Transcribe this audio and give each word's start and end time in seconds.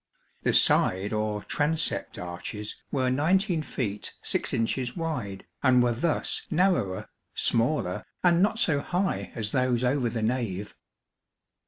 The 0.41 0.53
side 0.53 1.13
or 1.13 1.43
transept 1.43 2.17
arches 2.17 2.75
were 2.91 3.11
19 3.11 3.61
feet 3.61 4.15
6 4.23 4.51
inches 4.51 4.97
wide 4.97 5.45
and 5.61 5.83
were 5.83 5.91
thus 5.93 6.41
narrower, 6.49 7.05
smaller, 7.35 8.07
and 8.23 8.41
not 8.41 8.57
so 8.57 8.79
high 8.79 9.31
as 9.35 9.51
those 9.51 9.83
over 9.83 10.09
the 10.09 10.23
nave. 10.23 10.73